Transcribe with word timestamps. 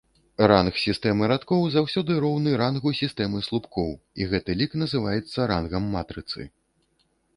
Ранг 0.51 0.77
сістэмы 0.83 1.27
радкоў 1.31 1.61
заўсёды 1.75 2.17
роўны 2.23 2.55
рангу 2.63 2.93
сістэмы 3.01 3.43
слупкоў, 3.49 3.93
і 4.25 4.29
гэты 4.33 4.51
лік 4.63 4.71
называецца 4.85 5.39
рангам 5.53 5.83
матрыцы. 5.99 6.41